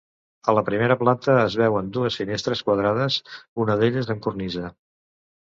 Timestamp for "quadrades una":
2.71-3.79